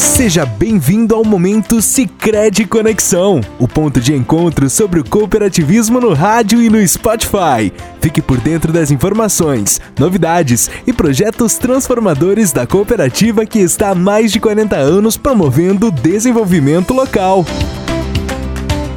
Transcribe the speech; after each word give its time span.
Seja 0.00 0.46
bem-vindo 0.46 1.14
ao 1.14 1.22
momento 1.22 1.82
Sicredi 1.82 2.64
Conexão, 2.64 3.42
o 3.58 3.68
ponto 3.68 4.00
de 4.00 4.14
encontro 4.14 4.70
sobre 4.70 4.98
o 4.98 5.04
cooperativismo 5.04 6.00
no 6.00 6.14
rádio 6.14 6.62
e 6.62 6.70
no 6.70 6.86
Spotify. 6.88 7.70
Fique 8.00 8.22
por 8.22 8.38
dentro 8.40 8.72
das 8.72 8.90
informações, 8.90 9.78
novidades 9.98 10.70
e 10.86 10.92
projetos 10.92 11.58
transformadores 11.58 12.50
da 12.50 12.66
cooperativa 12.66 13.44
que 13.44 13.58
está 13.58 13.90
há 13.90 13.94
mais 13.94 14.32
de 14.32 14.40
40 14.40 14.74
anos 14.74 15.18
promovendo 15.18 15.88
o 15.88 15.92
desenvolvimento 15.92 16.94
local. 16.94 17.44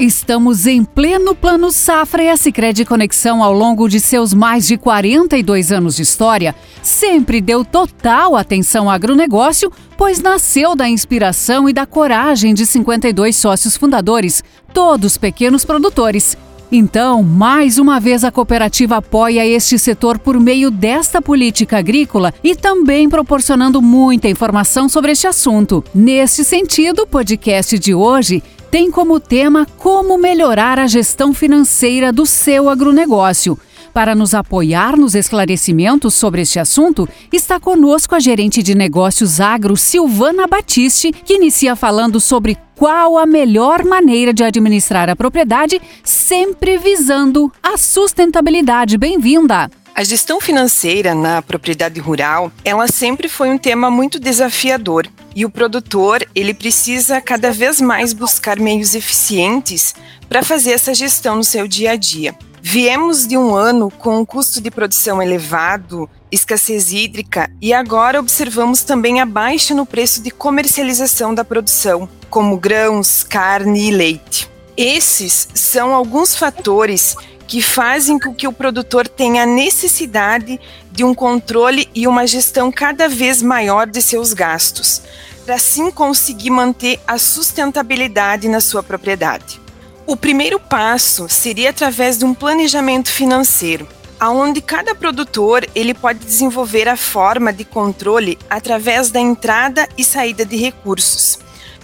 Estamos 0.00 0.64
em 0.64 0.84
pleno 0.84 1.34
plano 1.34 1.72
safra 1.72 2.22
e 2.22 2.28
a 2.28 2.36
Sicredi 2.36 2.84
Conexão, 2.84 3.42
ao 3.42 3.52
longo 3.52 3.88
de 3.88 3.98
seus 3.98 4.32
mais 4.32 4.64
de 4.64 4.78
42 4.78 5.72
anos 5.72 5.96
de 5.96 6.02
história, 6.02 6.54
sempre 6.80 7.40
deu 7.40 7.64
total 7.64 8.36
atenção 8.36 8.84
ao 8.84 8.94
agronegócio, 8.94 9.72
pois 9.96 10.22
nasceu 10.22 10.76
da 10.76 10.88
inspiração 10.88 11.68
e 11.68 11.72
da 11.72 11.84
coragem 11.84 12.54
de 12.54 12.64
52 12.64 13.34
sócios 13.34 13.76
fundadores, 13.76 14.44
todos 14.72 15.18
pequenos 15.18 15.64
produtores. 15.64 16.36
Então, 16.70 17.24
mais 17.24 17.76
uma 17.76 17.98
vez 17.98 18.22
a 18.22 18.30
cooperativa 18.30 18.98
apoia 18.98 19.44
este 19.44 19.78
setor 19.80 20.16
por 20.18 20.38
meio 20.38 20.70
desta 20.70 21.20
política 21.20 21.78
agrícola 21.78 22.32
e 22.44 22.54
também 22.54 23.08
proporcionando 23.08 23.82
muita 23.82 24.28
informação 24.28 24.88
sobre 24.88 25.10
este 25.10 25.26
assunto. 25.26 25.82
Neste 25.92 26.44
sentido, 26.44 27.02
o 27.02 27.06
podcast 27.06 27.76
de 27.78 27.94
hoje 27.94 28.44
tem 28.70 28.90
como 28.90 29.18
tema 29.18 29.66
como 29.78 30.18
melhorar 30.18 30.78
a 30.78 30.86
gestão 30.86 31.32
financeira 31.32 32.12
do 32.12 32.26
seu 32.26 32.68
agronegócio. 32.68 33.58
Para 33.92 34.14
nos 34.14 34.34
apoiar 34.34 34.96
nos 34.96 35.14
esclarecimentos 35.14 36.14
sobre 36.14 36.42
este 36.42 36.58
assunto, 36.58 37.08
está 37.32 37.58
conosco 37.58 38.14
a 38.14 38.20
gerente 38.20 38.62
de 38.62 38.74
negócios 38.74 39.40
agro, 39.40 39.76
Silvana 39.76 40.46
Batiste, 40.46 41.10
que 41.10 41.34
inicia 41.34 41.74
falando 41.74 42.20
sobre 42.20 42.56
qual 42.76 43.18
a 43.18 43.26
melhor 43.26 43.84
maneira 43.84 44.32
de 44.32 44.44
administrar 44.44 45.10
a 45.10 45.16
propriedade, 45.16 45.80
sempre 46.04 46.78
visando 46.78 47.52
a 47.62 47.76
sustentabilidade. 47.76 48.96
Bem-vinda! 48.96 49.68
A 49.98 50.04
gestão 50.04 50.40
financeira 50.40 51.12
na 51.12 51.42
propriedade 51.42 51.98
rural, 51.98 52.52
ela 52.64 52.86
sempre 52.86 53.28
foi 53.28 53.50
um 53.50 53.58
tema 53.58 53.90
muito 53.90 54.20
desafiador 54.20 55.08
e 55.34 55.44
o 55.44 55.50
produtor, 55.50 56.24
ele 56.36 56.54
precisa 56.54 57.20
cada 57.20 57.50
vez 57.50 57.80
mais 57.80 58.12
buscar 58.12 58.60
meios 58.60 58.94
eficientes 58.94 59.96
para 60.28 60.44
fazer 60.44 60.70
essa 60.70 60.94
gestão 60.94 61.34
no 61.34 61.42
seu 61.42 61.66
dia 61.66 61.90
a 61.90 61.96
dia. 61.96 62.32
Viemos 62.62 63.26
de 63.26 63.36
um 63.36 63.56
ano 63.56 63.90
com 63.90 64.20
um 64.20 64.24
custo 64.24 64.60
de 64.60 64.70
produção 64.70 65.20
elevado, 65.20 66.08
escassez 66.30 66.92
hídrica 66.92 67.50
e 67.60 67.74
agora 67.74 68.20
observamos 68.20 68.82
também 68.82 69.20
a 69.20 69.26
baixa 69.26 69.74
no 69.74 69.84
preço 69.84 70.22
de 70.22 70.30
comercialização 70.30 71.34
da 71.34 71.44
produção, 71.44 72.08
como 72.30 72.56
grãos, 72.56 73.24
carne 73.24 73.88
e 73.88 73.90
leite. 73.90 74.48
Esses 74.76 75.48
são 75.54 75.92
alguns 75.92 76.36
fatores 76.36 77.16
que 77.48 77.62
fazem 77.62 78.18
com 78.18 78.34
que 78.34 78.46
o 78.46 78.52
produtor 78.52 79.08
tenha 79.08 79.46
necessidade 79.46 80.60
de 80.92 81.02
um 81.02 81.14
controle 81.14 81.88
e 81.94 82.06
uma 82.06 82.26
gestão 82.26 82.70
cada 82.70 83.08
vez 83.08 83.40
maior 83.40 83.86
de 83.86 84.02
seus 84.02 84.34
gastos, 84.34 85.00
para 85.46 85.54
assim 85.54 85.90
conseguir 85.90 86.50
manter 86.50 87.00
a 87.08 87.16
sustentabilidade 87.16 88.48
na 88.48 88.60
sua 88.60 88.82
propriedade. 88.82 89.58
O 90.06 90.14
primeiro 90.14 90.60
passo 90.60 91.26
seria 91.26 91.70
através 91.70 92.18
de 92.18 92.26
um 92.26 92.34
planejamento 92.34 93.10
financeiro, 93.10 93.88
aonde 94.20 94.60
cada 94.60 94.94
produtor 94.94 95.66
ele 95.74 95.94
pode 95.94 96.18
desenvolver 96.18 96.86
a 96.86 96.98
forma 96.98 97.50
de 97.50 97.64
controle 97.64 98.38
através 98.50 99.10
da 99.10 99.20
entrada 99.20 99.88
e 99.96 100.04
saída 100.04 100.44
de 100.44 100.56
recursos, 100.56 101.38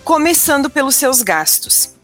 começando 0.04 0.68
pelos 0.68 0.96
seus 0.96 1.22
gastos, 1.22 1.94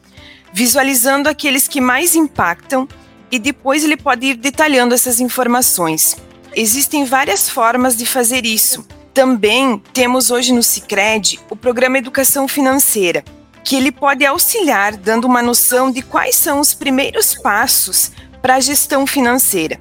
visualizando 0.51 1.29
aqueles 1.29 1.69
que 1.69 1.81
mais 1.81 2.15
impactam 2.15 2.89
e 3.31 3.39
depois 3.39 3.85
ele 3.85 3.97
pode 3.97 4.27
ir 4.27 4.35
detalhando 4.35 4.95
essas 4.95 5.21
informações. 5.21 6.17
Existem 6.55 7.05
várias 7.05 7.49
formas 7.49 7.97
de 7.97 8.05
fazer 8.05 8.45
isso. 8.45 8.85
Também 9.15 9.81
temos 9.93 10.31
hoje 10.31 10.53
no 10.53 10.63
Sicredi 10.63 11.39
o 11.49 11.57
programa 11.57 11.99
Educação 11.99 12.49
Financeira, 12.49 13.25
que 13.63 13.77
ele 13.77 13.93
pode 13.93 14.25
auxiliar 14.25 14.97
dando 14.97 15.27
uma 15.27 15.43
noção 15.43 15.91
de 15.91 16.03
quais 16.03 16.35
são 16.35 16.61
os 16.61 16.75
primeiros 16.75 17.35
passos 17.35 18.11
para 18.43 18.57
a 18.57 18.61
gestão 18.61 19.07
financeira. 19.07 19.79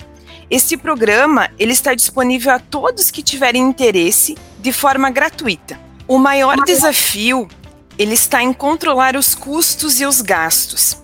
Este 0.50 0.76
programa 0.76 1.50
ele 1.58 1.74
está 1.74 1.94
disponível 1.94 2.54
a 2.54 2.60
todos 2.60 3.12
que 3.12 3.24
tiverem 3.24 3.62
interesse 3.62 4.36
de 4.60 4.72
forma 4.72 5.10
gratuita. 5.10 5.80
O 6.08 6.18
maior 6.18 6.64
desafio 6.66 7.48
ele 7.98 8.14
está 8.14 8.42
em 8.42 8.52
controlar 8.52 9.16
os 9.16 9.36
custos 9.36 10.00
e 10.00 10.06
os 10.06 10.22
gastos 10.22 10.98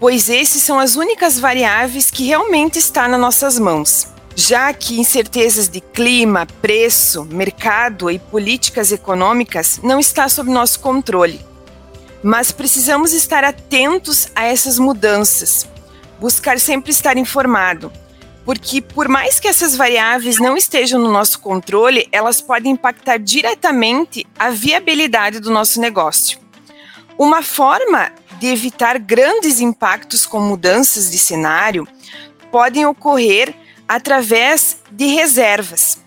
pois 0.00 0.28
esses 0.28 0.62
são 0.62 0.78
as 0.78 0.96
únicas 0.96 1.38
variáveis 1.38 2.10
que 2.10 2.24
realmente 2.24 2.78
estão 2.78 3.08
nas 3.08 3.20
nossas 3.20 3.58
mãos. 3.58 4.08
Já 4.34 4.72
que 4.72 5.00
incertezas 5.00 5.68
de 5.68 5.80
clima, 5.80 6.46
preço, 6.62 7.24
mercado 7.24 8.08
e 8.08 8.20
políticas 8.20 8.92
econômicas 8.92 9.80
não 9.82 9.98
está 9.98 10.28
sob 10.28 10.48
nosso 10.48 10.78
controle. 10.78 11.40
Mas 12.22 12.52
precisamos 12.52 13.12
estar 13.12 13.42
atentos 13.42 14.28
a 14.34 14.44
essas 14.44 14.78
mudanças, 14.78 15.66
buscar 16.20 16.60
sempre 16.60 16.90
estar 16.90 17.16
informado, 17.16 17.92
porque 18.44 18.80
por 18.80 19.08
mais 19.08 19.38
que 19.38 19.48
essas 19.48 19.76
variáveis 19.76 20.38
não 20.38 20.56
estejam 20.56 21.00
no 21.00 21.12
nosso 21.12 21.40
controle, 21.40 22.08
elas 22.10 22.40
podem 22.40 22.72
impactar 22.72 23.18
diretamente 23.18 24.26
a 24.38 24.50
viabilidade 24.50 25.40
do 25.40 25.50
nosso 25.50 25.80
negócio. 25.80 26.38
Uma 27.18 27.42
forma 27.42 28.12
de 28.38 28.46
evitar 28.46 28.98
grandes 28.98 29.60
impactos 29.60 30.24
com 30.24 30.40
mudanças 30.40 31.10
de 31.10 31.18
cenário 31.18 31.86
podem 32.50 32.86
ocorrer 32.86 33.54
através 33.86 34.78
de 34.90 35.06
reservas, 35.06 35.98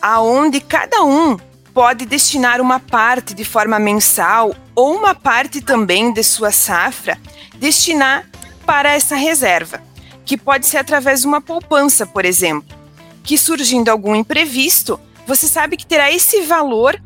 aonde 0.00 0.60
cada 0.60 1.02
um 1.02 1.38
pode 1.74 2.04
destinar 2.04 2.60
uma 2.60 2.78
parte 2.78 3.34
de 3.34 3.44
forma 3.44 3.78
mensal 3.78 4.54
ou 4.74 4.94
uma 4.94 5.14
parte 5.14 5.60
também 5.60 6.12
de 6.12 6.22
sua 6.22 6.50
safra 6.50 7.18
destinar 7.56 8.26
para 8.64 8.92
essa 8.92 9.16
reserva, 9.16 9.82
que 10.24 10.36
pode 10.36 10.66
ser 10.66 10.78
através 10.78 11.22
de 11.22 11.26
uma 11.26 11.40
poupança, 11.40 12.06
por 12.06 12.24
exemplo, 12.24 12.76
que 13.22 13.36
surgindo 13.36 13.90
algum 13.90 14.14
imprevisto, 14.14 14.98
você 15.26 15.46
sabe 15.46 15.76
que 15.76 15.86
terá 15.86 16.10
esse 16.10 16.42
valor 16.42 17.00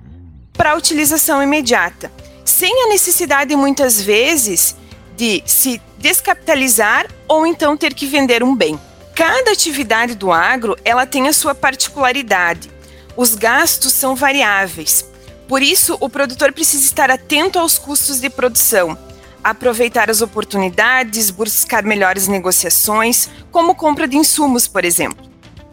para 0.52 0.76
utilização 0.76 1.42
imediata 1.42 2.10
sem 2.54 2.84
a 2.84 2.86
necessidade 2.86 3.56
muitas 3.56 4.00
vezes 4.00 4.76
de 5.16 5.42
se 5.44 5.82
descapitalizar 5.98 7.08
ou 7.26 7.44
então 7.44 7.76
ter 7.76 7.92
que 7.92 8.06
vender 8.06 8.44
um 8.44 8.54
bem. 8.54 8.78
Cada 9.12 9.50
atividade 9.50 10.14
do 10.14 10.30
agro, 10.30 10.76
ela 10.84 11.04
tem 11.04 11.26
a 11.26 11.32
sua 11.32 11.52
particularidade. 11.52 12.70
Os 13.16 13.34
gastos 13.34 13.92
são 13.92 14.14
variáveis. 14.14 15.04
Por 15.48 15.62
isso, 15.62 15.98
o 16.00 16.08
produtor 16.08 16.52
precisa 16.52 16.84
estar 16.84 17.10
atento 17.10 17.58
aos 17.58 17.76
custos 17.76 18.20
de 18.20 18.30
produção, 18.30 18.96
aproveitar 19.42 20.08
as 20.08 20.22
oportunidades, 20.22 21.30
buscar 21.30 21.82
melhores 21.82 22.28
negociações, 22.28 23.28
como 23.50 23.74
compra 23.74 24.06
de 24.06 24.16
insumos, 24.16 24.68
por 24.68 24.84
exemplo. 24.84 25.28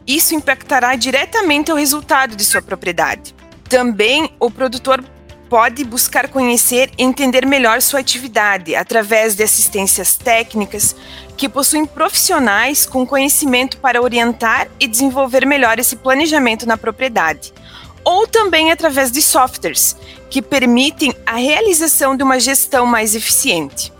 Isso 0.08 0.34
impactará 0.34 0.96
diretamente 0.96 1.72
o 1.72 1.76
resultado 1.76 2.36
de 2.36 2.44
sua 2.44 2.62
propriedade. 2.62 3.36
Também 3.70 4.36
o 4.40 4.50
produtor 4.50 5.04
pode 5.52 5.84
buscar 5.84 6.30
conhecer 6.30 6.90
e 6.98 7.04
entender 7.04 7.46
melhor 7.46 7.82
sua 7.82 8.00
atividade 8.00 8.74
através 8.74 9.36
de 9.36 9.44
assistências 9.44 10.16
técnicas 10.16 10.96
que 11.36 11.50
possuem 11.50 11.86
profissionais 11.86 12.86
com 12.86 13.06
conhecimento 13.06 13.78
para 13.80 14.02
orientar 14.02 14.70
e 14.80 14.88
desenvolver 14.88 15.46
melhor 15.46 15.78
esse 15.78 15.98
planejamento 15.98 16.66
na 16.66 16.78
propriedade, 16.78 17.54
ou 18.02 18.26
também 18.26 18.72
através 18.72 19.12
de 19.12 19.22
softwares 19.22 19.98
que 20.30 20.42
permitem 20.42 21.14
a 21.26 21.36
realização 21.36 22.16
de 22.16 22.24
uma 22.24 22.40
gestão 22.40 22.86
mais 22.86 23.14
eficiente. 23.14 23.92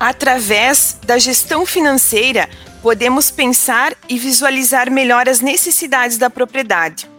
Através 0.00 0.98
da 1.06 1.18
gestão 1.18 1.64
financeira, 1.64 2.48
podemos 2.82 3.30
pensar 3.30 3.94
e 4.08 4.18
visualizar 4.18 4.90
melhor 4.90 5.28
as 5.28 5.40
necessidades 5.40 6.18
da 6.18 6.28
propriedade 6.28 7.14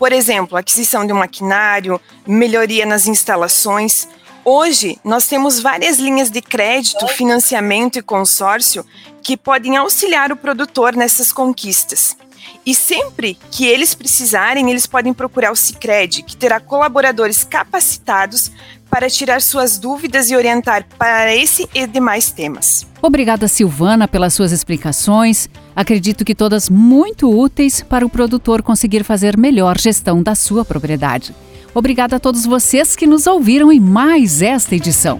por 0.00 0.14
exemplo, 0.14 0.56
aquisição 0.56 1.06
de 1.06 1.12
um 1.12 1.18
maquinário, 1.18 2.00
melhoria 2.26 2.86
nas 2.86 3.06
instalações. 3.06 4.08
Hoje, 4.42 4.98
nós 5.04 5.26
temos 5.26 5.60
várias 5.60 5.98
linhas 5.98 6.30
de 6.30 6.40
crédito, 6.40 7.06
financiamento 7.06 7.98
e 7.98 8.02
consórcio 8.02 8.82
que 9.22 9.36
podem 9.36 9.76
auxiliar 9.76 10.32
o 10.32 10.36
produtor 10.36 10.96
nessas 10.96 11.30
conquistas. 11.34 12.16
E 12.64 12.74
sempre 12.74 13.38
que 13.50 13.66
eles 13.66 13.94
precisarem, 13.94 14.70
eles 14.70 14.86
podem 14.86 15.12
procurar 15.12 15.52
o 15.52 15.56
Cicred, 15.56 16.22
que 16.22 16.34
terá 16.34 16.58
colaboradores 16.58 17.44
capacitados 17.44 18.50
para 18.90 19.08
tirar 19.08 19.40
suas 19.40 19.78
dúvidas 19.78 20.30
e 20.30 20.36
orientar 20.36 20.84
para 20.98 21.34
esse 21.34 21.68
e 21.74 21.86
demais 21.86 22.30
temas. 22.32 22.86
Obrigada, 23.00 23.48
Silvana, 23.48 24.08
pelas 24.08 24.34
suas 24.34 24.52
explicações. 24.52 25.48
Acredito 25.74 26.24
que 26.24 26.34
todas 26.34 26.68
muito 26.68 27.30
úteis 27.30 27.80
para 27.80 28.04
o 28.04 28.10
produtor 28.10 28.62
conseguir 28.62 29.04
fazer 29.04 29.36
melhor 29.36 29.78
gestão 29.78 30.22
da 30.22 30.34
sua 30.34 30.64
propriedade. 30.64 31.34
Obrigada 31.72 32.16
a 32.16 32.20
todos 32.20 32.44
vocês 32.44 32.96
que 32.96 33.06
nos 33.06 33.26
ouviram 33.26 33.70
em 33.70 33.78
mais 33.78 34.42
esta 34.42 34.74
edição. 34.74 35.18